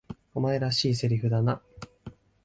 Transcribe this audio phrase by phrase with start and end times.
[0.33, 1.61] お前らしい台詞だな。